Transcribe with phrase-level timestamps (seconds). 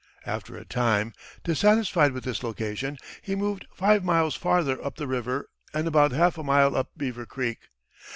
[0.25, 1.13] After a time,
[1.43, 6.39] dissatisfied with this location, he moved five miles farther up the river and about half
[6.39, 7.59] a mile up Beaver Creek.